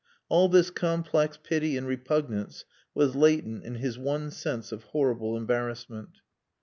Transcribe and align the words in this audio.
All 0.29 0.49
this 0.49 0.71
complex 0.71 1.37
pity 1.37 1.77
and 1.77 1.85
repugnance 1.85 2.65
was 2.95 3.13
latent 3.15 3.63
in 3.63 3.75
his 3.75 3.99
one 3.99 4.31
sense 4.31 4.71
of 4.71 4.85
horrible 4.85 5.37
embarrassment. 5.37 6.21